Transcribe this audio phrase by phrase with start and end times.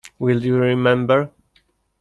[0.17, 1.29] Will You Remember?